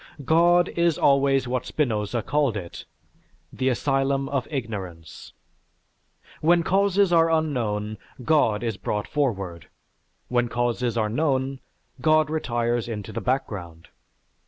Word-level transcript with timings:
God 0.25 0.67
is 0.69 0.97
always 0.97 1.47
what 1.47 1.67
Spinoza 1.67 2.23
called 2.23 2.57
it, 2.57 2.85
"the 3.53 3.69
asylum 3.69 4.29
of 4.29 4.47
ignorance." 4.49 5.31
When 6.41 6.63
causes 6.63 7.13
are 7.13 7.29
unknown, 7.29 7.99
God 8.25 8.63
is 8.63 8.77
brought 8.77 9.07
forward; 9.07 9.67
when 10.27 10.49
causes 10.49 10.97
are 10.97 11.07
known, 11.07 11.59
God 12.01 12.31
retires 12.31 12.87
into 12.87 13.11
the 13.13 13.21
background. 13.21 13.89